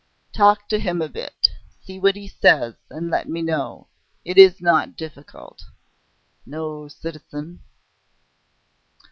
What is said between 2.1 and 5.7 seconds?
he says and let me know. It is not difficult."